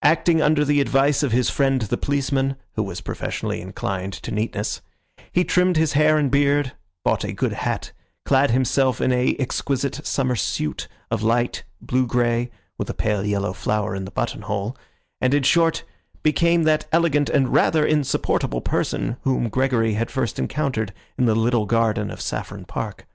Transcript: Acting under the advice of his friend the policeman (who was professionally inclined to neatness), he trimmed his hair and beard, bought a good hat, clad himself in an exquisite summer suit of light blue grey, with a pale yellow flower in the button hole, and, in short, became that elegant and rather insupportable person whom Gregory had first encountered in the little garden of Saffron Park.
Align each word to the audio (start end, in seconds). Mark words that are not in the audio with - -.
Acting 0.00 0.40
under 0.40 0.64
the 0.64 0.80
advice 0.80 1.22
of 1.22 1.32
his 1.32 1.50
friend 1.50 1.82
the 1.82 1.98
policeman 1.98 2.56
(who 2.72 2.82
was 2.82 3.02
professionally 3.02 3.60
inclined 3.60 4.14
to 4.14 4.30
neatness), 4.32 4.80
he 5.30 5.44
trimmed 5.44 5.76
his 5.76 5.92
hair 5.92 6.16
and 6.16 6.30
beard, 6.30 6.72
bought 7.04 7.22
a 7.22 7.34
good 7.34 7.52
hat, 7.52 7.92
clad 8.24 8.50
himself 8.50 8.98
in 9.02 9.12
an 9.12 9.34
exquisite 9.38 10.00
summer 10.06 10.36
suit 10.36 10.88
of 11.10 11.22
light 11.22 11.64
blue 11.82 12.06
grey, 12.06 12.50
with 12.78 12.88
a 12.88 12.94
pale 12.94 13.26
yellow 13.26 13.52
flower 13.52 13.94
in 13.94 14.06
the 14.06 14.10
button 14.10 14.40
hole, 14.40 14.74
and, 15.20 15.34
in 15.34 15.42
short, 15.42 15.84
became 16.22 16.62
that 16.62 16.86
elegant 16.90 17.28
and 17.28 17.52
rather 17.52 17.84
insupportable 17.84 18.62
person 18.62 19.18
whom 19.24 19.50
Gregory 19.50 19.92
had 19.92 20.10
first 20.10 20.38
encountered 20.38 20.94
in 21.18 21.26
the 21.26 21.34
little 21.34 21.66
garden 21.66 22.10
of 22.10 22.22
Saffron 22.22 22.64
Park. 22.64 23.06